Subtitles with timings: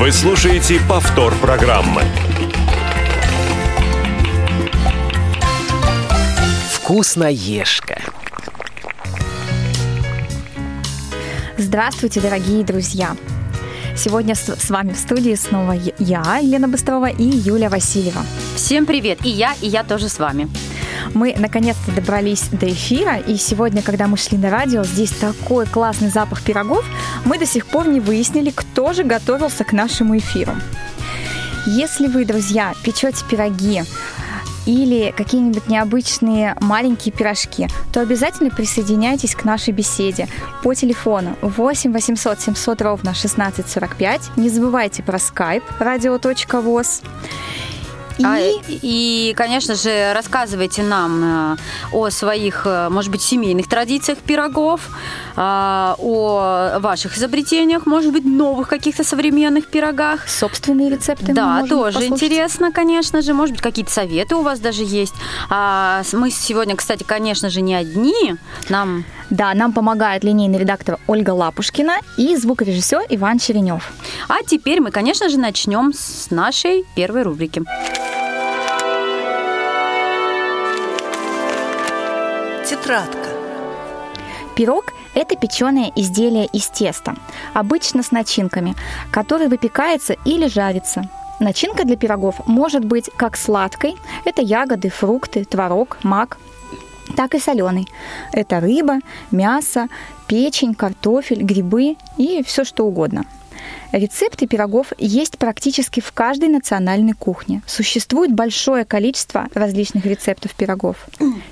[0.00, 2.00] Вы слушаете повтор программы.
[6.72, 8.00] Вкусноежка.
[11.58, 13.14] Здравствуйте, дорогие друзья!
[13.94, 18.24] Сегодня с, с вами в студии снова я, Елена Быстрова, и Юлия Васильева.
[18.56, 19.18] Всем привет!
[19.26, 20.48] И я, и я тоже с вами.
[21.14, 26.08] Мы наконец-то добрались до эфира, и сегодня, когда мы шли на радио, здесь такой классный
[26.08, 26.84] запах пирогов,
[27.24, 30.52] мы до сих пор не выяснили, кто же готовился к нашему эфиру.
[31.66, 33.82] Если вы, друзья, печете пироги,
[34.66, 40.28] или какие-нибудь необычные маленькие пирожки, то обязательно присоединяйтесь к нашей беседе
[40.62, 44.36] по телефону 8 800 700 ровно 1645.
[44.36, 47.02] Не забывайте про skype radio.voz.
[48.20, 48.24] И...
[48.24, 48.38] А,
[48.68, 51.56] и, конечно же, рассказывайте нам э,
[51.92, 54.88] о своих, э, может быть, семейных традициях пирогов,
[55.36, 60.28] э, о ваших изобретениях, может быть, новых каких-то современных пирогах.
[60.28, 61.32] Собственные рецепты.
[61.32, 62.22] Да, тоже послушать.
[62.22, 63.32] интересно, конечно же.
[63.32, 65.14] Может быть, какие-то советы у вас даже есть.
[65.48, 68.36] А мы сегодня, кстати, конечно же, не одни.
[68.68, 73.92] Нам да, нам помогает линейный редактор Ольга Лапушкина и звукорежиссер Иван Черенев.
[74.28, 77.62] А теперь мы, конечно же, начнем с нашей первой рубрики.
[82.70, 83.30] Тетрадка.
[84.54, 87.16] Пирог– это печеное изделие из теста,
[87.52, 88.76] обычно с начинками,
[89.10, 91.10] который выпекается или жарится.
[91.40, 96.38] Начинка для пирогов может быть как сладкой– это ягоды, фрукты, творог, мак–
[97.16, 97.88] так и соленый.
[98.30, 99.00] Это рыба,
[99.32, 99.88] мясо,
[100.28, 103.24] печень, картофель, грибы и все что угодно.
[103.92, 107.62] Рецепты пирогов есть практически в каждой национальной кухне.
[107.66, 111.08] Существует большое количество различных рецептов пирогов.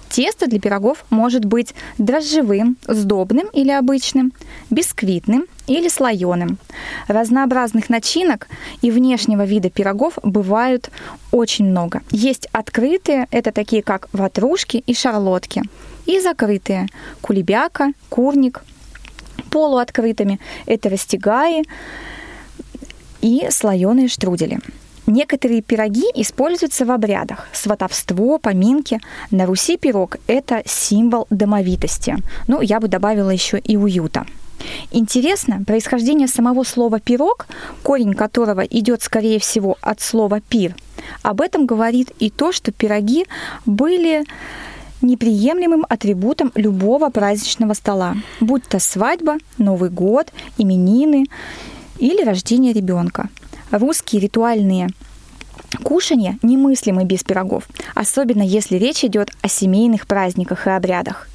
[0.08, 4.32] Тесто для пирогов может быть дрожжевым, сдобным или обычным,
[4.70, 6.58] бисквитным или слоеным.
[7.08, 8.48] Разнообразных начинок
[8.82, 10.90] и внешнего вида пирогов бывают
[11.32, 12.02] очень много.
[12.10, 15.62] Есть открытые, это такие как ватрушки и шарлотки,
[16.06, 16.86] и закрытые–
[17.20, 18.62] кулебяка, курник.
[19.50, 21.64] Полуоткрытыми– это растягаи
[23.20, 24.60] и слоеные штрудели.
[25.06, 27.48] Некоторые пироги используются в обрядах.
[27.52, 29.00] Сватовство, поминки.
[29.30, 32.16] На Руси пирог– это символ домовитости.
[32.46, 34.26] Ну, я бы добавила еще и уюта.
[34.90, 37.46] Интересно, происхождение самого слова «пирог»,
[37.82, 40.74] корень которого идет, скорее всего, от слова «пир»,
[41.22, 43.26] об этом говорит и то, что пироги
[43.66, 44.24] были
[45.00, 51.26] неприемлемым атрибутом любого праздничного стола, будь то свадьба, Новый год, именины
[51.98, 53.28] или рождение ребенка
[53.70, 54.88] русские ритуальные
[55.82, 61.28] кушанья немыслимы без пирогов, особенно если речь идет о семейных праздниках и обрядах.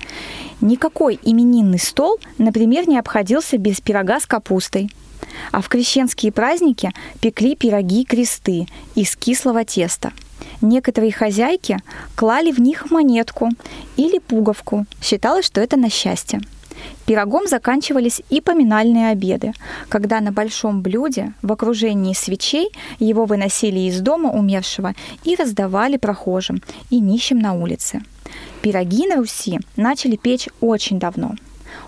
[0.62, 4.90] Никакой именинный стол, например, не обходился без пирога с капустой.
[5.52, 10.12] А в крещенские праздники пекли пироги-кресты из кислого теста.
[10.62, 11.80] Некоторые хозяйки
[12.16, 13.50] клали в них монетку
[13.98, 14.86] или пуговку.
[15.02, 16.42] Считалось, что это на счастье.
[17.06, 19.54] Пирогом заканчивались и поминальные обеды,
[19.90, 26.62] когда на большом блюде в окружении свечей его выносили из дома умершего и раздавали прохожим
[26.90, 28.02] и нищим на улице.
[28.62, 31.36] Пироги на Руси начали печь очень давно.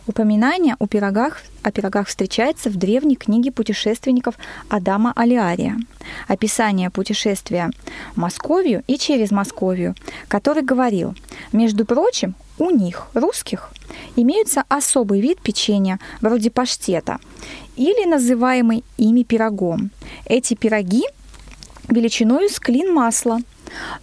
[0.08, 4.36] Упоминание о пирогах, о пирогах встречается в древней книге путешественников
[4.70, 5.78] Адама Алиария.
[6.28, 7.72] Описание путешествия
[8.16, 9.96] Московию и через Московию,
[10.28, 11.16] который говорил,
[11.52, 13.72] между прочим, у них, русских,
[14.16, 17.20] имеются особый вид печенья, вроде паштета,
[17.76, 19.92] или называемый ими пирогом.
[20.26, 21.04] Эти пироги
[21.90, 23.40] величиной с клин масла,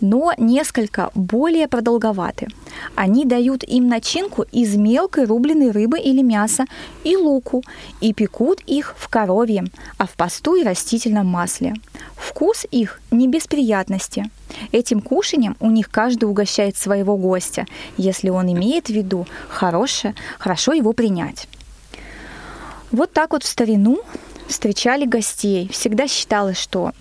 [0.01, 2.49] но несколько более продолговаты.
[2.95, 6.65] Они дают им начинку из мелкой рубленой рыбы или мяса
[7.05, 7.63] и луку
[8.01, 11.75] и пекут их в коровьем, а в посту и растительном масле.
[12.17, 14.31] Вкус их не без приятности.
[14.71, 20.73] Этим кушанием у них каждый угощает своего гостя, если он имеет в виду хорошее, хорошо
[20.73, 21.49] его принять.
[22.91, 24.01] Вот так вот в старину
[24.49, 25.69] встречали гостей.
[25.73, 26.93] Всегда считалось, что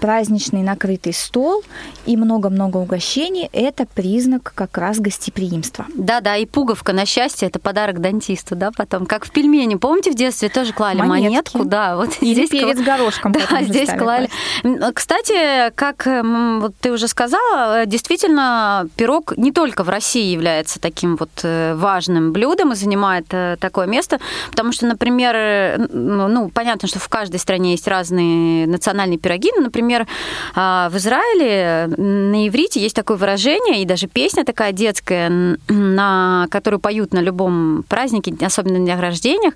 [0.00, 1.62] праздничный накрытый стол
[2.06, 5.86] и много-много угощений– это признак как раз гостеприимства.
[5.94, 9.06] Да-да, и пуговка на счастье– это подарок дантисту, да, потом.
[9.06, 11.28] Как в пельмени, помните, в детстве тоже клали Монетки.
[11.28, 11.64] монетку?
[11.64, 12.84] Да, вот Или здесь перец кла...
[12.84, 13.32] горошком.
[13.32, 14.28] Да, здесь клали.
[14.62, 14.94] Класть.
[14.94, 21.30] Кстати, как вот ты уже сказала, действительно, пирог не только в России является таким вот
[21.42, 24.18] э, важным блюдом и занимает э, такое место,
[24.50, 29.62] потому что, например, э, ну, понятно, что в каждой стране есть разные национальные пироги, но,
[29.62, 30.06] например, например,
[30.54, 36.80] а, в Израиле на иврите есть такое выражение, и даже песня такая детская, на которую
[36.80, 39.54] поют на любом празднике, особенно на днях рождениях,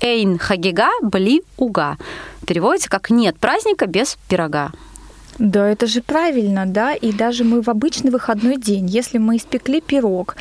[0.00, 1.96] «эйн хагига бли уга».
[2.46, 4.72] Переводится как «нет праздника без пирога».
[5.38, 9.80] Да, это же правильно, да, и даже мы в обычный выходной день, если мы испекли
[9.80, 10.36] пирог,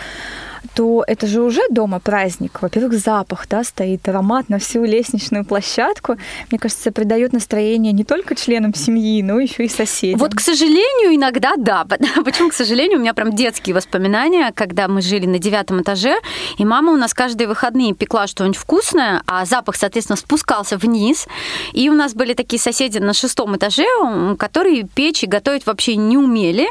[0.75, 2.61] то это же уже дома праздник.
[2.61, 6.17] Во-первых, запах, да, стоит аромат на всю лестничную площадку.
[6.49, 10.19] Мне кажется, придает настроение не только членам семьи, но еще и соседям.
[10.19, 11.85] Вот, к сожалению, иногда да.
[12.25, 16.15] Почему, к сожалению, у меня прям детские воспоминания, когда мы жили на девятом этаже,
[16.57, 21.27] и мама у нас каждые выходные пекла что-нибудь вкусное, а запах, соответственно, спускался вниз.
[21.73, 23.85] И у нас были такие соседи на шестом этаже,
[24.37, 26.67] которые печь и готовить вообще не умели.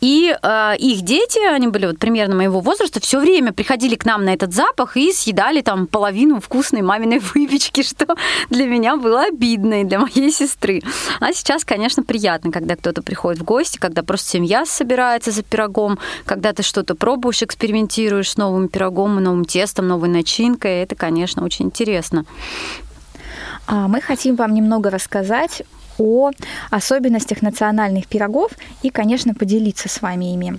[0.00, 4.06] И э, их дети, они были вот примерно моего возраста, все время время приходили к
[4.06, 8.16] нам на этот запах и съедали там половину вкусной маминой выпечки, что
[8.48, 10.82] для меня было обидно и для моей сестры.
[11.20, 15.98] А сейчас, конечно, приятно, когда кто-то приходит в гости, когда просто семья собирается за пирогом,
[16.24, 20.82] когда ты что-то пробуешь, экспериментируешь с новым пирогом, новым тестом, новой начинкой.
[20.82, 22.24] Это, конечно, очень интересно.
[23.66, 25.62] А мы хотим вам немного рассказать
[25.98, 26.30] о
[26.70, 28.52] особенностях национальных пирогов
[28.82, 30.58] и, конечно, поделиться с вами ими.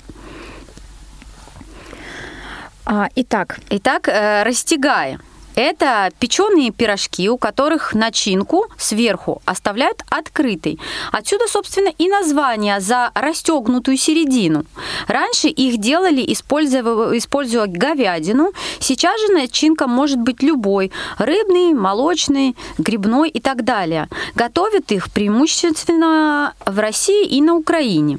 [2.91, 3.59] А, итак.
[3.69, 5.19] Итак, э, растягая.
[5.53, 10.79] Это печеные пирожки, у которых начинку сверху оставляют открытой.
[11.11, 14.65] Отсюда, собственно, и название за расстегнутую середину.
[15.07, 16.81] Раньше их делали, используя,
[17.15, 18.53] используя говядину.
[18.79, 20.91] Сейчас же начинка может быть любой.
[21.19, 24.07] Рыбный, молочный, грибной и так далее.
[24.33, 28.17] Готовят их преимущественно в России и на Украине.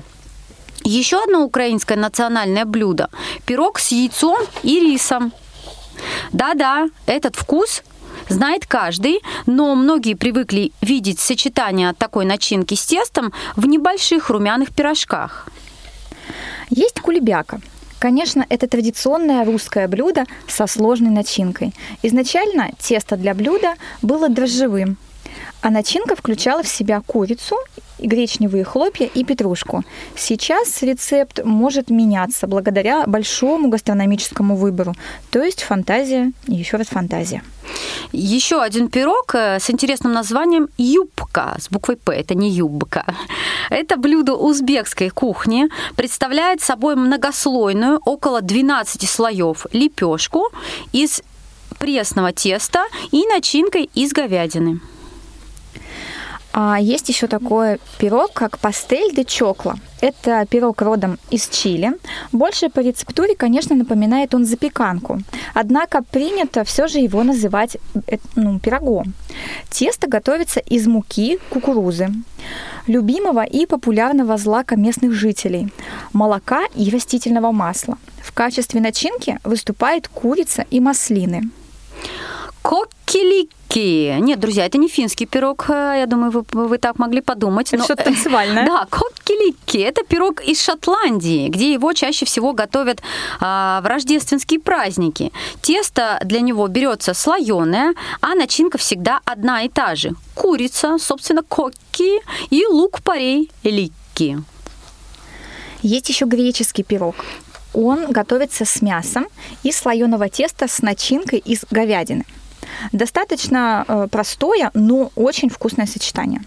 [0.90, 3.10] Еще одно украинское национальное блюдо–
[3.46, 5.32] пирог с яйцом и рисом.
[6.32, 7.84] Да-да, этот вкус
[8.28, 15.46] знает каждый, но многие привыкли видеть сочетание такой начинки с тестом в небольших румяных пирожках.
[16.70, 17.60] Есть кулебяка.
[18.00, 21.72] Конечно, это традиционное русское блюдо со сложной начинкой.
[22.02, 24.96] Изначально тесто для блюда было дрожжевым,
[25.60, 27.56] а начинка включала в себя курицу
[27.98, 29.84] гречневые хлопья и петрушку.
[30.16, 34.94] Сейчас рецепт может меняться благодаря большому гастрономическому выбору.
[35.30, 37.42] То есть фантазия и еще раз фантазия.
[38.12, 42.12] Еще один пирог э, с интересным названием юбка с буквой П.
[42.12, 43.04] Это не юбка.
[43.68, 45.68] Это блюдо узбекской кухни.
[45.94, 50.48] Представляет собой многослойную, около 12 слоев лепешку
[50.92, 51.22] из
[51.78, 54.80] пресного теста и начинкой из говядины.
[56.52, 59.76] А есть еще такой пирог, как пастель де чокла.
[60.00, 61.92] Это пирог родом из Чили.
[62.32, 65.20] Больше по рецептуре, конечно, напоминает он запеканку.
[65.54, 67.76] Однако принято все же его называть
[68.06, 69.12] э, ну, пирогом.
[69.68, 72.08] Тесто готовится из муки кукурузы,
[72.86, 75.68] любимого и популярного злака местных жителей,
[76.12, 77.96] молока и растительного масла.
[78.22, 81.50] В качестве начинки выступает курица и маслины.
[82.62, 84.18] Коккелики.
[84.20, 85.70] Нет, друзья, это не финский пирог.
[85.70, 87.72] Э, я думаю, вы, вы так могли подумать.
[87.72, 88.66] Это что-то танцевальное.
[88.70, 89.78] Да, коккелики.
[89.78, 93.02] Это пирог из Шотландии, где его чаще всего готовят
[93.40, 95.32] а, в рождественские праздники.
[95.62, 100.12] Тесто для него берется слоеное, а начинка всегда одна и та же.
[100.34, 102.20] Курица, собственно, кокки
[102.50, 104.42] и лук-порей ликки.
[105.82, 107.14] Есть еще греческий пирог.
[107.72, 109.26] Он готовится с мясом
[109.62, 112.24] и слоеного теста с начинкой из говядины.
[112.92, 116.42] Достаточно э, простое, но очень вкусное сочетание.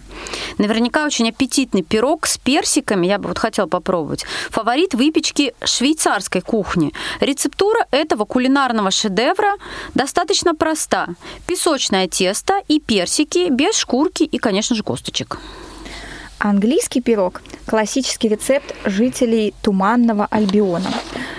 [0.58, 4.26] Наверняка очень аппетитный пирог с персиками, я бы вот хотела попробовать.
[4.50, 6.92] Фаворит выпечки швейцарской кухни.
[7.20, 9.54] Рецептура этого кулинарного шедевра
[9.94, 11.08] достаточно проста.
[11.48, 15.40] Песочное тесто и персики без шкурки и, конечно же, косточек.
[16.44, 20.90] Английский пирог– классический рецепт жителей Туманного Альбиона.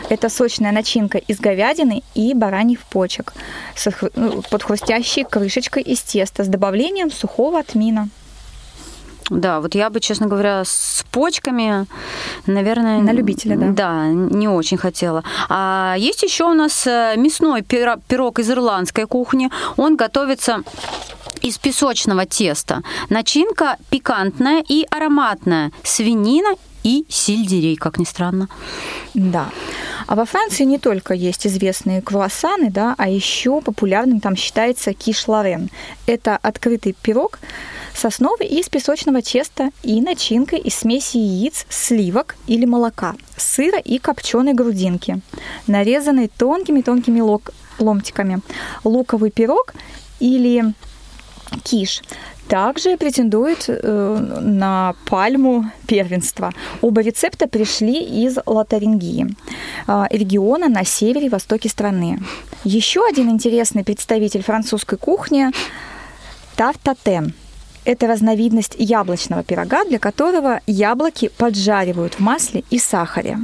[0.09, 3.35] Это сочная начинка из говядины и бараньих почек
[4.15, 8.09] ну, под хрустящей крышечкой из теста с добавлением сухого отмина.
[9.29, 11.87] Да, вот я бы, честно говоря, с почками,
[12.47, 13.01] наверное...
[13.01, 13.69] На любителя, да?
[13.69, 15.23] Да, не очень хотела.
[15.51, 19.51] А есть еще у нас э, мясной пирог из ирландской кухни.
[19.77, 20.63] Он готовится
[21.45, 22.83] из песочного теста.
[23.11, 25.73] Начинка пикантная и ароматная.
[25.83, 28.49] Свинина и сельдерей, как ни странно.
[29.13, 29.51] Да.
[30.07, 35.71] А во Франции не только есть известные круассаны, да, а еще популярным там считается киш-лорен.
[36.07, 37.39] Это открытый пирог
[37.95, 43.99] с основой из песочного теста и начинкой из смеси яиц, сливок или молока, сыра и
[43.99, 45.21] копченой грудинки,
[45.67, 47.23] нарезанной тонкими-тонкими
[47.79, 48.41] ломтиками.
[48.83, 49.75] Луковый пирог
[50.21, 50.75] или
[51.63, 52.03] киш
[52.49, 56.53] также претендует э, на пальму первенства.
[56.83, 59.35] Оба рецепта пришли из Лотарингии,
[59.87, 62.19] э, региона на севере и востоке страны.
[62.65, 65.51] Еще один интересный представитель французской кухни–
[66.57, 67.35] тафтатен.
[67.85, 73.39] Это разновидность яблочного пирога, для которого яблоки поджаривают в масле и сахаре.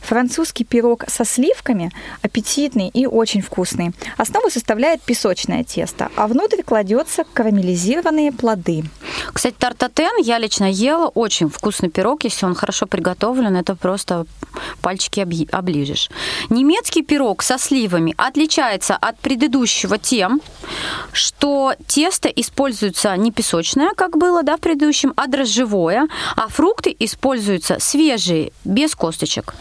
[0.00, 1.90] Французский пирог со сливками
[2.22, 3.92] аппетитный и очень вкусный.
[4.16, 8.84] Основу составляет песочное тесто, а внутрь кладется карамелизированные плоды.
[9.32, 11.08] Кстати, тартатен я лично ела.
[11.08, 13.56] Очень вкусный пирог, если он хорошо приготовлен.
[13.56, 14.26] Это просто
[14.80, 15.20] пальчики
[15.52, 16.10] оближешь.
[16.50, 20.40] Немецкий пирог со сливами отличается от предыдущего тем,
[21.12, 27.78] что тесто используется не песочное, как было да, в предыдущем, а дрожжевое, а фрукты используются
[27.78, 29.54] свежие, без косточек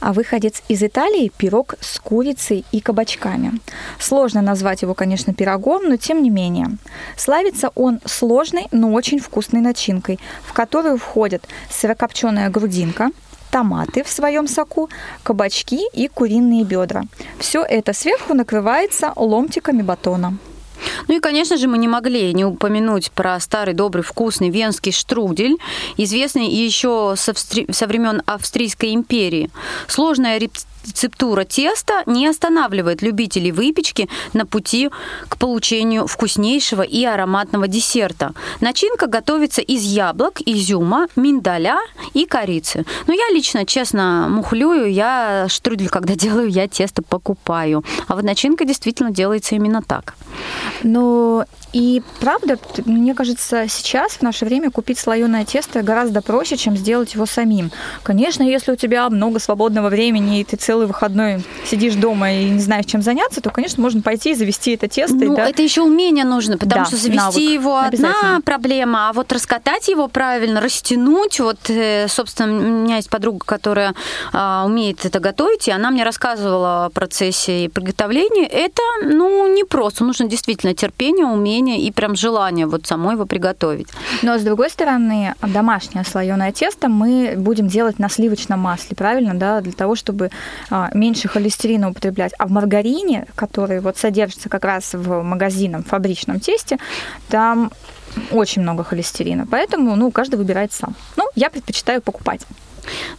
[0.00, 3.52] а выходец из Италии– пирог с курицей и кабачками.
[3.98, 6.68] Сложно назвать его, конечно, пирогом, но тем не менее.
[7.16, 13.10] Славится он сложной, но очень вкусной начинкой, в которую входят сырокопченая грудинка,
[13.50, 14.90] томаты в своем соку,
[15.22, 17.04] кабачки и куриные бедра.
[17.38, 20.38] Все это сверху накрывается ломтиками батона.
[21.08, 25.56] Ну и, конечно же, мы не могли не упомянуть про старый добрый вкусный венский штрудель,
[25.96, 29.50] известный еще со, со времен Австрийской империи.
[29.88, 34.90] Сложная рецептура теста не останавливает любителей выпечки на пути
[35.28, 38.32] к получению вкуснейшего и ароматного десерта.
[38.60, 41.78] Начинка готовится из яблок, изюма, миндаля
[42.14, 42.84] и корицы.
[43.06, 47.84] Но я лично, честно, мухлюю, я штрудель, когда делаю, я тесто покупаю.
[48.08, 50.14] А вот начинка действительно делается именно так.
[50.82, 51.44] Но
[51.76, 57.12] и правда, мне кажется, сейчас в наше время купить слоеное тесто гораздо проще, чем сделать
[57.12, 57.70] его самим.
[58.02, 62.60] Конечно, если у тебя много свободного времени, и ты целый выходной сидишь дома и не
[62.60, 65.16] знаешь, чем заняться, то, конечно, можно пойти и завести это тесто.
[65.16, 65.50] Ну, и, да...
[65.50, 67.42] это еще умение нужно, потому да, что завести навык.
[67.42, 71.40] его одна проблема, а вот раскатать его правильно, растянуть.
[71.40, 73.94] Вот, э, собственно, у меня есть подруга, которая
[74.32, 78.46] а, умеет это готовить, и она мне рассказывала о процессе приготовления.
[78.46, 80.04] Это, ну, не просто.
[80.04, 83.88] Нужно действительно терпение, умение умение и прям желание вот самой его приготовить.
[84.22, 89.60] Но с другой стороны, домашнее слоеное тесто мы будем делать на сливочном масле, правильно, да,
[89.60, 90.30] для того, чтобы
[90.70, 92.32] а, меньше холестерина употреблять.
[92.38, 96.78] А в маргарине, который вот содержится как раз в магазинном фабричном тесте,
[97.28, 97.70] там
[98.30, 99.46] очень много холестерина.
[99.50, 100.94] Поэтому, ну, каждый выбирает сам.
[101.16, 102.46] Ну, я предпочитаю покупать.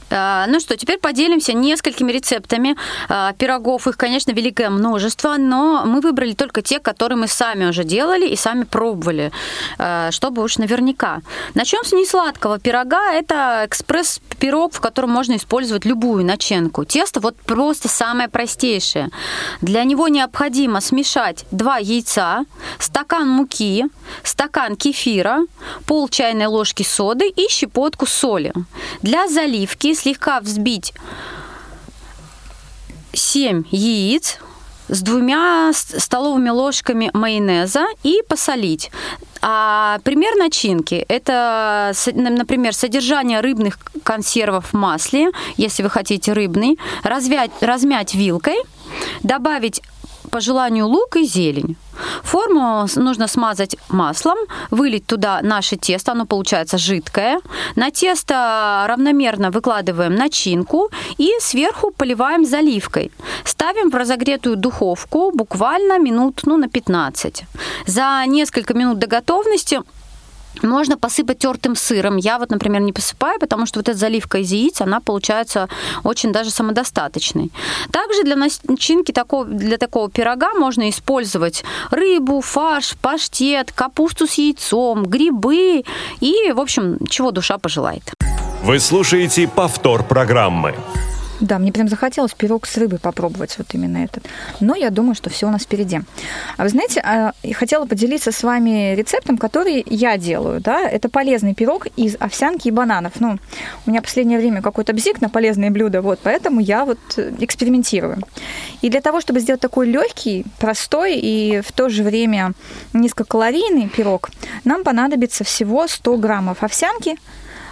[0.09, 2.75] А, ну что, теперь поделимся несколькими рецептами
[3.09, 3.87] а, пирогов.
[3.87, 8.35] Их, конечно, великое множество, но мы выбрали только те, которые мы сами уже делали и
[8.35, 9.31] сами пробовали,
[9.77, 11.21] а, чтобы уж наверняка.
[11.53, 13.11] Начнем с несладкого пирога.
[13.11, 16.85] Это экспресс-пирог, в котором можно использовать любую начинку.
[16.85, 19.09] Тесто вот просто самое простейшее.
[19.61, 22.45] Для него необходимо смешать два яйца,
[22.79, 23.85] стакан муки,
[24.23, 25.39] стакан кефира,
[25.85, 28.53] пол чайной ложки соды и щепотку соли.
[29.01, 30.93] Для заливки оливки, слегка взбить
[33.13, 34.37] 7 яиц
[34.87, 38.91] с двумя столовыми ложками майонеза и посолить.
[39.41, 47.51] А пример начинки– это, например, содержание рыбных консервов в масле, если вы хотите рыбный, развять,
[47.61, 48.57] размять вилкой,
[49.23, 49.81] добавить
[50.31, 51.75] по желанию лук и зелень.
[52.23, 54.37] Форму нужно смазать маслом,
[54.71, 57.39] вылить туда наше тесто, оно получается жидкое.
[57.75, 63.11] На тесто равномерно выкладываем начинку и сверху поливаем заливкой.
[63.43, 67.43] Ставим в разогретую духовку буквально минут ну, на 15.
[67.87, 69.81] За несколько минут до готовности
[70.63, 72.17] можно посыпать тертым сыром.
[72.17, 75.69] Я вот, например, не посыпаю, потому что вот эта заливка из яиц, она получается
[76.03, 77.51] очень даже самодостаточной.
[77.91, 85.05] Также для начинки такого, для такого пирога можно использовать рыбу, фарш, паштет, капусту с яйцом,
[85.05, 85.83] грибы
[86.19, 88.03] и, в общем, чего душа пожелает.
[88.63, 90.75] Вы слушаете повтор программы.
[91.39, 94.25] Да, мне прям захотелось пирог с рыбой попробовать, вот именно этот.
[94.59, 96.01] Но я думаю, что все у нас впереди.
[96.57, 100.61] А вы знаете, а, хотела поделиться с вами рецептом, который я делаю.
[100.61, 100.81] Да?
[100.81, 103.13] Это полезный пирог из овсянки и бананов.
[103.19, 103.37] Ну,
[103.85, 108.17] у меня последнее время какой-то бзик на полезные блюда, вот, поэтому я вот экспериментирую.
[108.81, 112.53] И для того, чтобы сделать такой легкий, простой и в то же время
[112.93, 114.29] низкокалорийный пирог,
[114.63, 117.15] нам понадобится всего 100 граммов овсянки,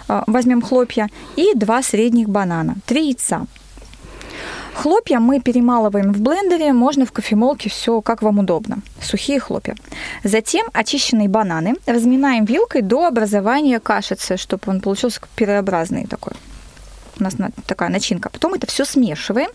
[0.08, 3.46] возьмем хлопья, и два средних банана, три яйца.
[4.74, 8.80] Хлопья мы перемалываем в блендере, можно в кофемолке, все как вам удобно.
[9.00, 9.74] Сухие хлопья.
[10.22, 16.34] Затем очищенные бананы разминаем вилкой до образования кашицы, чтобы он получился пирообразный такой.
[17.20, 17.34] У нас
[17.66, 18.30] такая начинка.
[18.30, 19.50] Потом это все смешиваем,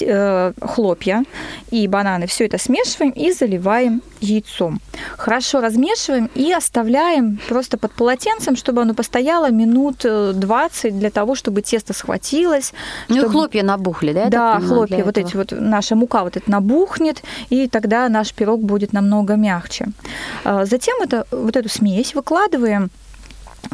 [0.00, 1.24] э, хлопья
[1.70, 4.80] и бананы, все это смешиваем и заливаем яйцом.
[5.16, 11.34] Хорошо размешиваем и оставляем просто под полотенцем, чтобы оно постояло минут 20 э, для того,
[11.34, 12.72] чтобы тесто схватилось.
[13.08, 13.28] Ну чтобы...
[13.28, 14.28] и хлопья набухли, да?
[14.28, 15.28] Да, хлопья, вот этого.
[15.28, 19.86] эти вот, наша мука вот это набухнет, и тогда наш пирог будет намного мягче.
[20.44, 22.90] А, затем это, вот эту смесь выкладываем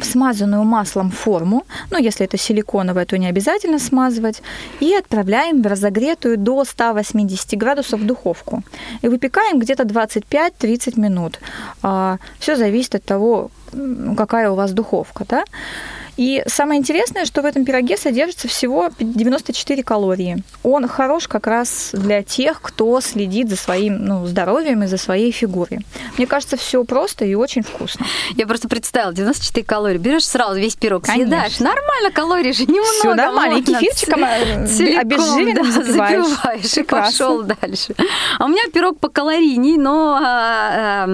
[0.01, 4.41] смазанную маслом форму, ну, если это силиконовая, то не обязательно смазывать,
[4.79, 8.63] и отправляем в разогретую до 180 градусов духовку.
[9.01, 11.39] И выпекаем где-то 25-30 минут.
[11.81, 13.51] А, Все зависит от того,
[14.17, 15.43] какая у вас духовка, да.
[16.17, 20.43] И самое интересное, что в этом пироге содержится всего 94 калории.
[20.61, 25.31] Он хорош как раз для тех, кто следит за своим ну, здоровьем и за своей
[25.31, 25.79] фигурой.
[26.17, 28.05] Мне кажется, все просто и очень вкусно.
[28.35, 29.97] Я просто представила, 94 калории.
[29.97, 31.31] Берешь сразу весь пирог, Конечно.
[31.31, 31.59] съедаешь.
[31.59, 32.93] Нормально, калорий же немного.
[32.99, 33.57] Все нормально.
[33.57, 37.95] И кефирчиком э, целиком, обезжиренным да, забиваешь и пошел дальше.
[38.37, 41.07] А у меня пирог по калорийней, но а, а,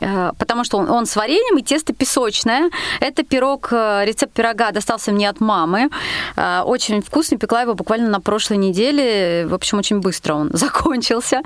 [0.00, 2.70] а, потому что он, он с вареньем и тесто песочное.
[3.00, 5.90] Это пирог, э, рецепт пирога пирога достался мне от мамы.
[6.36, 9.46] А, очень вкусный, пекла его буквально на прошлой неделе.
[9.46, 11.42] В общем, очень быстро он закончился.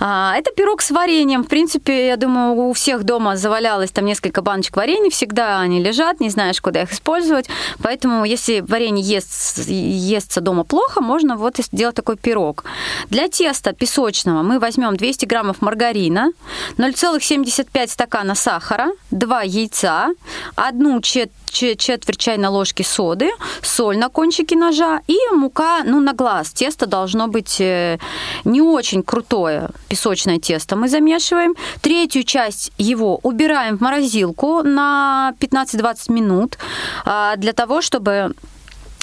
[0.00, 1.44] А, это пирог с вареньем.
[1.44, 5.10] В принципе, я думаю, у всех дома завалялось там несколько баночек варенья.
[5.10, 7.48] Всегда они лежат, не знаешь, куда их использовать.
[7.82, 12.64] Поэтому, если варенье ест, естся дома плохо, можно вот сделать такой пирог.
[13.08, 16.32] Для теста песочного мы возьмем 200 граммов маргарина,
[16.76, 20.08] 0,75 стакана сахара, 2 яйца,
[20.56, 23.30] одну четверть четверть чайной ложки соды,
[23.62, 26.52] соль на кончике ножа и мука, ну, на глаз.
[26.52, 27.98] Тесто должно быть э,
[28.44, 31.54] не очень крутое, песочное тесто мы замешиваем.
[31.80, 36.58] Третью часть его убираем в морозилку на 15-20 минут
[37.04, 38.34] а, для того, чтобы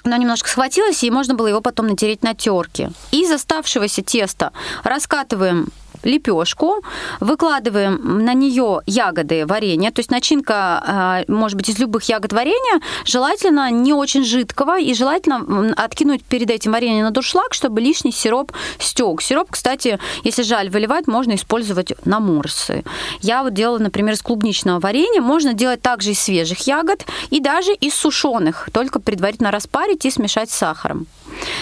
[0.03, 2.91] оно немножко схватилось, и можно было его потом натереть на терке.
[3.11, 4.51] Из оставшегося теста
[4.83, 5.67] раскатываем
[6.03, 6.83] лепешку,
[7.19, 12.81] выкладываем на нее ягоды варенья, то есть начинка а, может быть из любых ягод варенья,
[13.05, 18.51] желательно не очень жидкого и желательно откинуть перед этим варенье на дуршлаг, чтобы лишний сироп
[18.79, 19.21] стек.
[19.21, 22.83] Сироп, кстати, если жаль выливать, можно использовать на морсы.
[23.21, 27.73] Я вот делала, например, из клубничного варенья, можно делать также из свежих ягод и даже
[27.73, 31.07] из сушеных, только предварительно распарить и смешать с сахаром.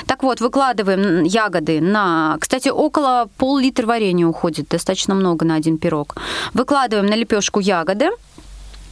[0.06, 6.16] Так вот, выкладываем ягоды на, кстати, около пол-литра варенья уходит, достаточно много на один пирог.
[6.54, 8.10] Выкладываем на лепешку ягоды,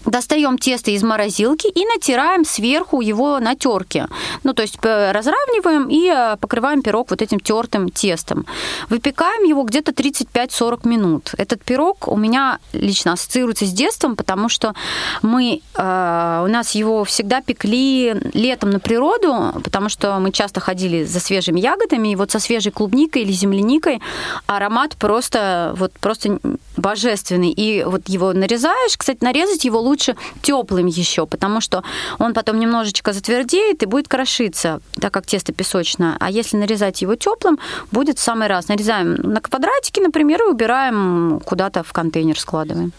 [0.06, 4.08] Достаем тесто из морозилки и натираем сверху его на терке.
[4.44, 8.46] Ну, то есть э, разравниваем и э, покрываем пирог вот этим тертым тестом.
[8.90, 11.32] Выпекаем его где-то 35-40 минут.
[11.38, 14.74] Этот пирог у меня лично ассоциируется с детством, потому что
[15.24, 21.04] мы, э, у нас его всегда пекли летом на природу, потому что мы часто ходили
[21.04, 24.02] за свежими ягодами, и вот со свежей клубникой или земляникой
[24.46, 26.40] аромат просто, вот просто
[26.78, 27.50] божественный.
[27.52, 31.84] И вот его нарезаешь, кстати, нарезать его лучше лучше теплым еще, потому что
[32.20, 36.18] он потом немножечко затвердеет и будет крошиться, так как тесто песочное.
[36.20, 37.60] А если нарезать его теплым,
[37.92, 38.68] будет в самый раз.
[38.68, 42.92] Нарезаем на квадратики, например, и убираем куда-то в контейнер складываем.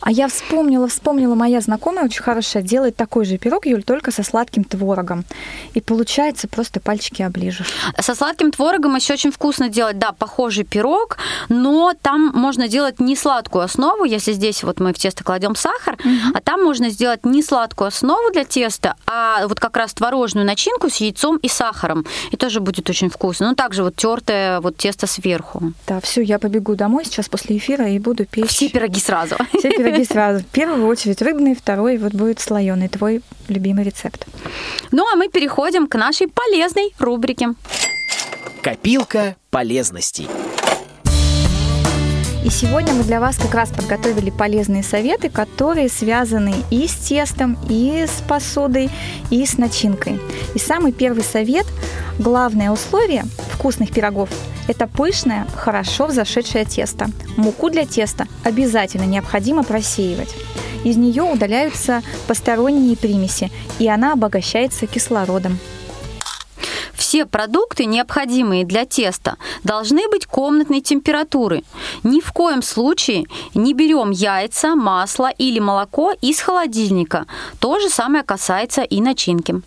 [0.00, 4.22] А я вспомнила, вспомнила, моя знакомая очень хорошая делает такой же пирог, Юль, только со
[4.22, 5.24] сладким творогом.
[5.72, 7.72] И получается просто пальчики оближешь.
[7.98, 11.16] Со сладким творогом еще очень вкусно делать, да, похожий пирог,
[11.48, 15.94] но там можно делать не сладкую основу, если здесь вот мы в тесто кладем сахар,
[15.94, 16.33] угу.
[16.34, 20.90] А там можно сделать не сладкую основу для теста, а вот как раз творожную начинку
[20.90, 22.04] с яйцом и сахаром.
[22.32, 23.50] И тоже будет очень вкусно.
[23.50, 25.72] Ну, также вот тертое вот тесто сверху.
[25.86, 28.48] Да, все, я побегу домой сейчас после эфира и буду печь.
[28.48, 29.36] Все пироги сразу.
[29.58, 30.40] Все пироги сразу.
[30.40, 34.26] В первую очередь рыбный, второй вот будет слоеный, твой любимый рецепт.
[34.90, 37.54] Ну, а мы переходим к нашей полезной рубрике.
[38.60, 40.28] Копилка полезностей.
[42.44, 47.56] И сегодня мы для вас как раз подготовили полезные советы, которые связаны и с тестом,
[47.70, 48.90] и с посудой,
[49.30, 50.20] и с начинкой.
[50.54, 51.66] И самый первый совет,
[52.18, 54.28] главное условие вкусных пирогов–
[54.68, 57.10] это пышное, хорошо взошедшее тесто.
[57.38, 60.34] Муку для теста обязательно необходимо просеивать.
[60.84, 65.58] Из нее удаляются посторонние примеси, и она обогащается кислородом.
[67.14, 71.62] Все продукты, необходимые для теста, должны быть комнатной температуры.
[72.02, 77.26] Ни в коем случае не берем яйца, масло или молоко из холодильника.
[77.60, 79.62] То же самое касается и начинки.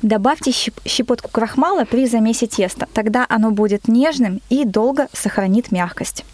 [0.00, 2.88] Добавьте щепотку крахмала при замесе теста.
[2.94, 6.24] Тогда оно будет нежным и долго сохранит мягкость.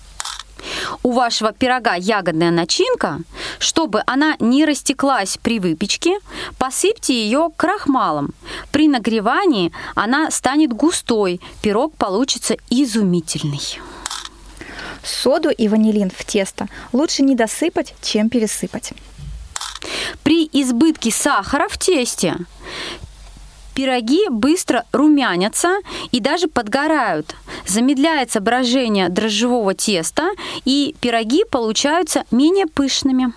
[1.03, 3.21] У вашего пирога ягодная начинка,
[3.59, 6.19] чтобы она не растеклась при выпечке,
[6.59, 8.31] посыпьте ее крахмалом.
[8.71, 13.81] При нагревании она станет густой, пирог получится изумительный.
[15.03, 18.93] Соду и ванилин в тесто лучше не досыпать, чем пересыпать.
[20.23, 22.37] При избытке сахара в тесте
[23.75, 25.77] пироги быстро румянятся
[26.11, 27.35] и даже подгорают.
[27.67, 30.31] Замедляется брожение дрожжевого теста,
[30.65, 33.33] и пироги получаются менее пышными.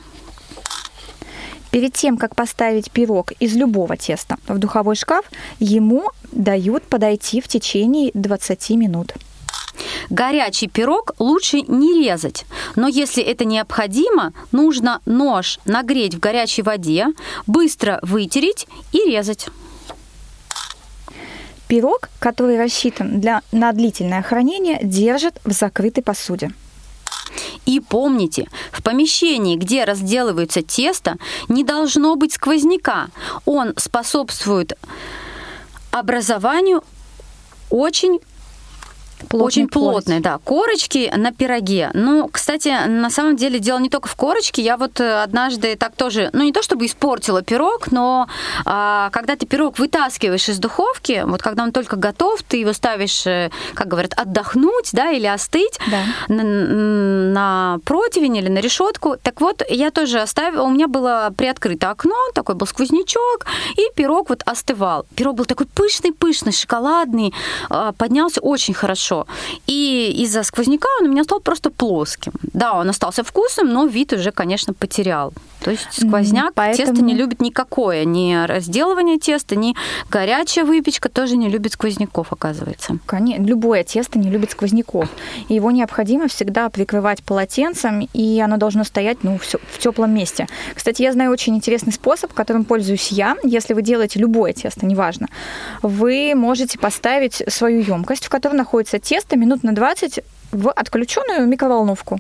[1.72, 5.26] Перед тем, как поставить пирог из любого теста в духовой шкаф,
[5.60, 9.14] ему дают подойти в течение 20 минут.
[10.10, 12.46] Горячий пирог лучше не резать,
[12.76, 17.08] но если это необходимо, нужно нож нагреть в горячей воде,
[17.48, 19.48] быстро вытереть и резать.
[21.68, 26.52] Пирог, который рассчитан для, на длительное хранение, держат в закрытой посуде.
[27.66, 31.16] И помните, в помещении, где разделывается тесто,
[31.50, 33.08] не должно быть сквозняка.
[33.46, 34.78] Он способствует
[35.92, 36.84] образованию
[37.70, 38.20] очень
[39.30, 40.40] Плотный, Очень плотные, да.
[40.44, 41.90] Корочки на пироге.
[41.94, 44.62] Ну, кстати, на самом деле дело не только в корочке.
[44.62, 48.28] Я вот э, однажды так тоже, ну не то чтобы испортила пирог, но
[48.66, 53.26] а, когда ты пирог вытаскиваешь из духовки, вот когда он только готов, ты его ставишь,
[53.26, 56.04] э, как говорят, отдохнуть, да, или остыть да.
[56.28, 59.16] на, на противень или на решетку.
[59.22, 63.46] Так вот, я тоже оставила, у меня было приоткрыто окно, такой был сквознячок,
[63.78, 65.06] и пирог вот остывал.
[65.16, 67.34] Пирог был такой пышный-пышный, шоколадный,
[67.70, 69.28] а, поднялся очень хорошо хорошо.
[69.68, 72.34] И из-за сквозняка он у меня стал просто плоским.
[72.54, 75.34] Да, он остался вкусным, но вид уже, конечно, потерял.
[75.62, 76.88] То есть сквозняк Поэтому...
[76.88, 79.76] тесто не любит никакое, ни разделывание теста, ни
[80.12, 83.00] горячая выпечка тоже не любит сквозняков, оказывается.
[83.06, 85.10] Конечно, любое тесто не любит сквозняков.
[85.50, 90.48] И его необходимо всегда прикрывать полотенцем, и оно должно стоять ну, в теплом месте.
[90.76, 93.36] Кстати, я знаю очень интересный способ, которым пользуюсь я.
[93.44, 95.30] Если вы делаете любое тесто, неважно,
[95.82, 100.20] вы можете поставить свою емкость, в которой находится тесто, минут на 20
[100.52, 102.20] в отключенную микроволновку.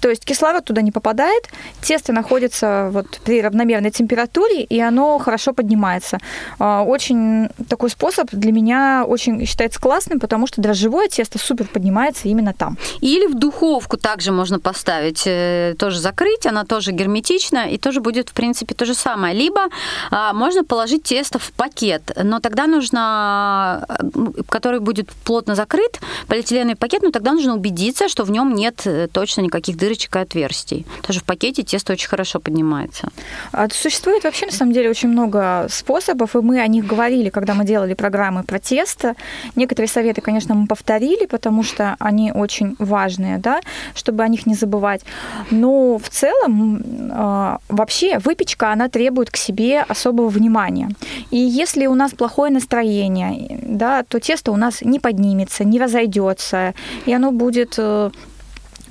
[0.00, 1.48] То есть кислород туда не попадает,
[1.80, 6.18] тесто находится вот при равномерной температуре, и оно хорошо поднимается.
[6.58, 12.28] А, очень такой способ для меня очень считается классным, потому что дрожжевое тесто супер поднимается
[12.28, 12.76] именно там.
[13.00, 18.30] Или в духовку также можно поставить, э, тоже закрыть, она тоже герметична, и тоже будет,
[18.30, 19.34] в принципе, то же самое.
[19.34, 19.68] Либо
[20.10, 26.76] а, можно положить тесто в пакет, но тогда нужно, э, который будет плотно закрыт, полиэтиленовый
[26.76, 30.18] пакет, но тогда нужно убедиться, что в нем нет э, точно никаких никаких дырочек и
[30.18, 30.86] отверстий.
[31.02, 33.08] Тоже в пакете тесто очень хорошо поднимается.
[33.52, 37.54] А существует вообще, на самом деле, очень много способов, и мы о них говорили, когда
[37.54, 39.14] мы делали программы про тесто.
[39.56, 43.60] Некоторые советы, конечно, мы повторили, потому что они очень важные, да,
[43.94, 45.02] чтобы о них не забывать.
[45.50, 50.88] Но в целом а, вообще выпечка, она требует к себе особого внимания.
[51.30, 56.74] И если у нас плохое настроение, да, то тесто у нас не поднимется, не разойдется,
[57.06, 58.10] и оно будет э,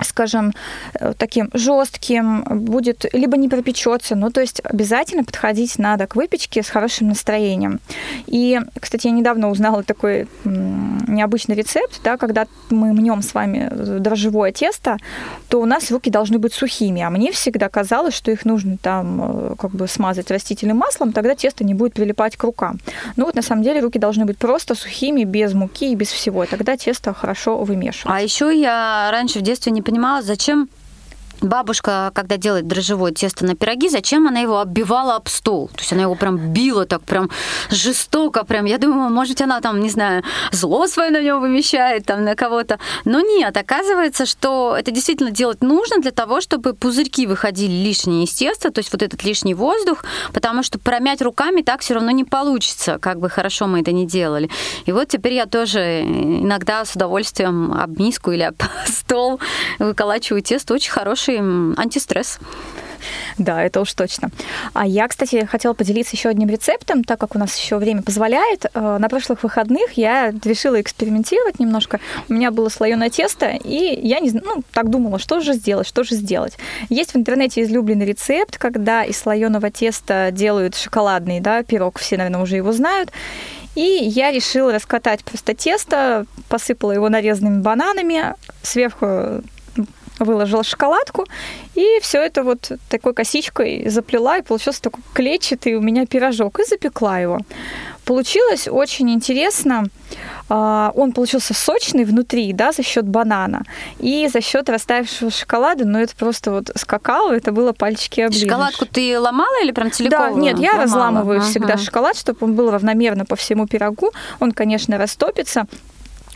[0.02, 0.52] скажем,
[0.94, 6.62] э, таким жестким, будет либо не пропечется, ну, то есть обязательно подходить надо к выпечке
[6.62, 7.80] с хорошим настроением.
[8.26, 14.52] И, кстати, я недавно узнала такой необычный рецепт, да, когда мы мнем с вами дрожжевое
[14.52, 14.98] тесто,
[15.48, 19.20] то у нас руки должны быть сухими, а мне всегда казалось, что их нужно там
[19.22, 22.78] э, как бы смазать растительным маслом, тогда тесто не будет прилипать к рукам.
[23.16, 26.46] Ну вот на самом деле руки должны быть просто сухими, без муки и без всего,
[26.46, 28.16] тогда тесто хорошо вымешивается.
[28.16, 30.68] А еще я раньше в детстве не понимала, зачем
[31.42, 35.68] бабушка, когда делает дрожжевое тесто на пироги, зачем она его оббивала об стол?
[35.68, 37.30] То есть она его прям била так прям
[37.70, 40.22] жестоко, прям, я думаю, может, она там, не знаю,
[40.52, 42.78] зло свое на него вымещает, там, на кого-то.
[43.04, 48.32] Но нет, оказывается, что это действительно делать нужно для того, чтобы пузырьки выходили лишние из
[48.32, 52.24] теста, то есть вот этот лишний воздух, потому что промять руками так все равно не
[52.24, 54.50] получится, как бы хорошо мы это не делали.
[54.86, 59.40] И вот теперь я тоже иногда с удовольствием об миску или об стол
[59.78, 60.74] выколачиваю тесто.
[60.74, 62.38] Очень хороший хороший антистресс.
[63.38, 64.30] Да, это уж точно.
[64.74, 68.66] А я, кстати, хотела поделиться еще одним рецептом, так как у нас еще время позволяет.
[68.74, 71.98] Э, на прошлых выходных я решила экспериментировать немножко.
[72.28, 76.04] У меня было слоеное тесто, и я не, ну, так думала, что же сделать, что
[76.04, 76.58] же сделать.
[76.90, 82.42] Есть в интернете излюбленный рецепт, когда из слоеного теста делают шоколадный да, пирог, все, наверное,
[82.42, 83.12] уже его знают.
[83.76, 89.42] И я решила раскатать просто тесто, посыпала его нарезанными бананами, сверху
[90.24, 91.26] выложила шоколадку,
[91.74, 96.64] и все это вот такой косичкой заплела, и получился такой клетчатый у меня пирожок, и
[96.64, 97.38] запекла его.
[98.04, 99.84] Получилось очень интересно.
[100.48, 103.62] а, он получился сочный внутри, да, за счет банана
[104.00, 108.48] и за счет растаявшего шоколада, но это просто вот с какао, это было пальчики оближешь.
[108.48, 110.34] Шоколадку ты ломала или прям целиком?
[110.34, 110.82] Да, нет, я ломала?
[110.82, 111.48] разламываю Ага.
[111.48, 114.10] всегда шоколад, чтобы он был равномерно по всему пирогу.
[114.40, 115.66] Он, конечно, растопится.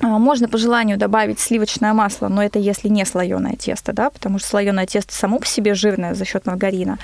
[0.00, 4.38] А, Можно по желанию добавить сливочное масло, но это если не слоеное тесто, да, потому
[4.38, 6.98] что слоеное тесто само по себе жирное за счет маргарина.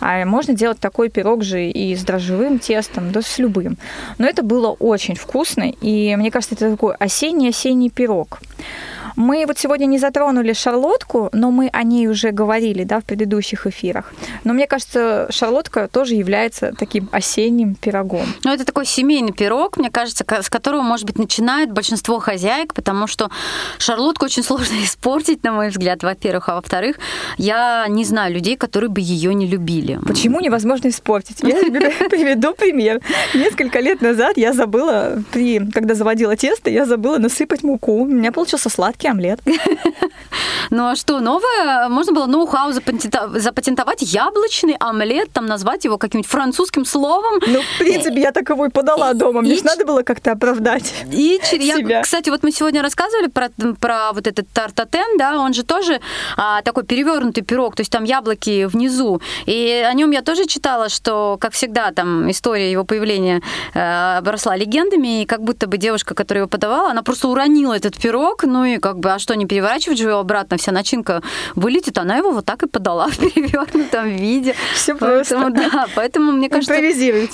[0.00, 3.76] А можно делать такой пирог же и с дрожжевым тестом, да с любым.
[4.18, 8.40] Но это было очень вкусно, и мне кажется, это такой осенний-осенний пирог.
[9.16, 13.66] Мы вот сегодня не затронули шарлотку, но мы о ней уже говорили да, в предыдущих
[13.66, 14.12] эфирах.
[14.44, 18.26] Но мне кажется, шарлотка тоже является таким осенним пирогом.
[18.44, 23.06] Ну, это такой семейный пирог, мне кажется, с которого, может быть, начинает большинство хозяек, потому
[23.06, 23.30] что
[23.78, 26.50] шарлотку очень сложно испортить, на мой взгляд, во-первых.
[26.50, 26.98] А во-вторых,
[27.38, 29.98] я не знаю людей, которые бы ее не любили.
[30.06, 31.38] Почему невозможно испортить?
[31.42, 31.56] Я
[32.10, 33.00] приведу пример.
[33.34, 38.02] Несколько лет назад я забыла, при, когда заводила тесто, я забыла насыпать муку.
[38.02, 39.40] У меня получился сладкий омлет.
[40.70, 41.88] Ну а что, новое?
[41.88, 47.40] Можно было ноу-хау запатентовать яблочный омлет, там назвать его каким-нибудь французским словом.
[47.46, 49.42] Ну, в принципе, я так его и подала дома.
[49.42, 50.92] Мне же надо было как-то оправдать.
[51.12, 55.62] И я, кстати, вот мы сегодня рассказывали про, про вот этот тартатен, да, он же
[55.62, 56.00] тоже
[56.36, 59.20] а, такой перевернутый пирог, то есть там яблоки внизу.
[59.46, 63.40] И о нем я тоже читала, что, как всегда, там история его появления
[63.74, 64.20] э,
[64.56, 68.64] легендами, и как будто бы девушка, которая его подавала, она просто уронила этот пирог, ну
[68.64, 71.22] и как бы, а что, не переворачивать же его обратно, вся начинка
[71.54, 74.54] вылетит, она его вот так и подала в перевернутом виде.
[74.74, 75.70] Все Поэтому, просто.
[75.72, 76.74] да, поэтому, мне кажется,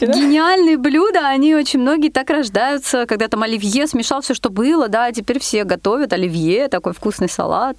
[0.06, 0.12] да?
[0.12, 5.06] Гениальные блюда, они очень многие так рождаются, когда там оливье смешал все, что было, да,
[5.06, 7.78] а теперь все готовят оливье, такой вкусный салат.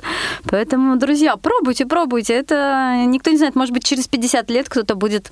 [0.49, 2.33] Поэтому, друзья, пробуйте, пробуйте.
[2.33, 5.31] Это никто не знает, может быть, через 50 лет кто-то будет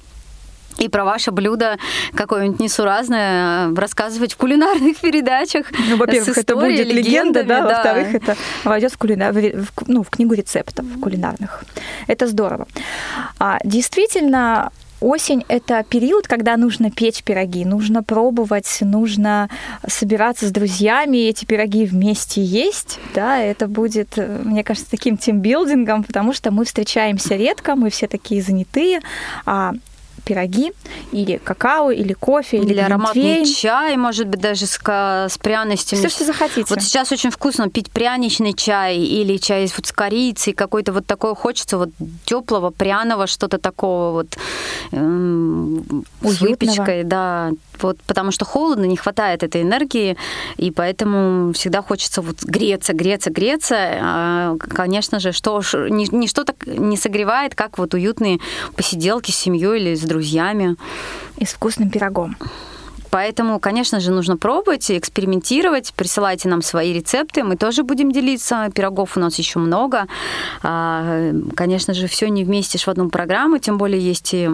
[0.78, 1.78] и про ваше блюдо
[2.14, 5.68] какое-нибудь несуразное э, рассказывать в кулинарных передачах.
[5.90, 10.10] Ну, во-первых, это будет легенда, да, легендами, во-вторых, это войдет в, кулина- в ну, в
[10.10, 11.64] книгу рецептов кулинарных.
[12.08, 12.68] Это здорово.
[13.40, 19.50] А, действительно, Осень– это период, когда нужно печь пироги, нужно пробовать, нужно
[19.88, 23.00] собираться с друзьями, эти пироги вместе есть.
[23.16, 28.08] Да, это будет, э, мне кажется, таким тимбилдингом, потому что мы встречаемся редко, мы все
[28.08, 29.00] такие занятые,
[29.48, 29.74] а
[30.22, 30.72] пироги
[31.12, 33.56] или какао, или кофе, или, Или ароматный глинтвейн.
[33.56, 36.00] чай, может быть, даже с, с пряностями.
[36.00, 36.66] Все, что захотите.
[36.74, 41.36] Вот сейчас очень вкусно пить пряничный чай или чай вот с корицей, какой-то вот такой
[41.36, 41.90] хочется вот
[42.26, 44.38] теплого, пряного, что-то такого вот
[44.92, 47.52] эм, с выпечкой, да.
[47.82, 50.16] Вот, потому что холодно, не хватает этой энергии,
[50.58, 53.76] и поэтому всегда хочется вот греться, греться, греться.
[54.02, 58.40] А, конечно же, что ни- ничто так не согревает, как вот уютные
[58.76, 60.76] посиделки с семьей или с друзьями.
[61.38, 62.36] И с вкусным пирогом.
[63.12, 65.94] Поэтому, конечно же, нужно пробовать экспериментировать.
[65.96, 68.70] Присылайте нам свои рецепты, мы тоже будем делиться.
[68.74, 70.08] Пирогов у нас еще много.
[70.64, 74.50] А, Конечно же, все не вместишь в одну программу, тем более есть и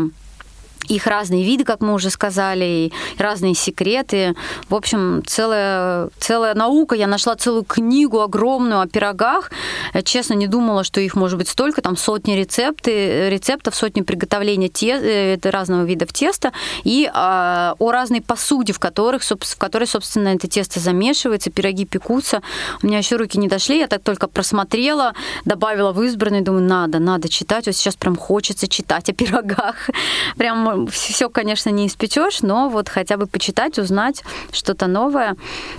[0.87, 4.35] их разные виды, как мы уже сказали, и разные секреты.
[4.69, 6.95] В общем, целая, целая наука.
[6.95, 9.51] Я нашла целую книгу огромную о пирогах.
[9.93, 11.81] Я, честно, не думала, что их может быть столько.
[11.81, 16.51] Там сотни рецепты, рецептов, сотни приготовления те, э, разного видов теста
[16.83, 22.41] и а, о разной посуде, в, которых, в которой, собственно, это тесто замешивается, пироги пекутся.
[22.81, 25.13] У меня еще руки не дошли, я так только просмотрела,
[25.45, 27.65] добавила в избранный, думаю, надо, надо читать.
[27.65, 29.89] Вот сейчас прям хочется читать о пирогах.
[30.37, 35.35] Прям все, конечно, не испечешь, но вот хотя бы почитать, узнать что-то новое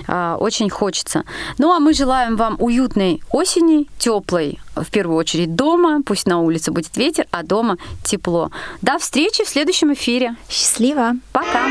[0.07, 1.25] а, очень хочется.
[1.59, 6.71] Ну а мы желаем вам уютной осени, теплой, в первую очередь дома, пусть на улице
[6.71, 8.51] будет ветер, а дома тепло.
[8.83, 10.37] До встречи в следующем эфире.
[10.49, 11.13] Счастливо!
[11.33, 11.67] Пока!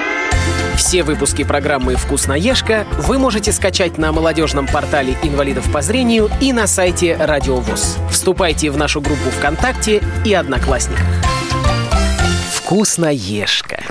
[0.77, 6.67] Все выпуски программы «Вкусноежка» вы можете скачать на молодежном портале инвалидов по зрению и на
[6.67, 7.97] сайте Радио ВОЗ.
[8.11, 11.05] Вступайте в нашу группу ВКонтакте и Одноклассниках.
[12.67, 13.81] «Вкусноежка».